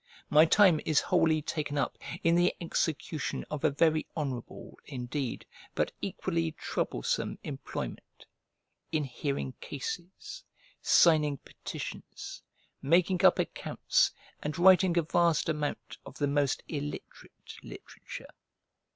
[0.31, 5.91] My time is wholly taken up in the execution of a very honourable, indeed, but
[6.01, 8.25] equally troublesome, employment;
[8.91, 10.43] in hearing cases,
[10.81, 12.41] signing petitions,
[12.81, 14.11] making up accounts,
[14.41, 18.29] and writing a vast amount of the most illiterate literature.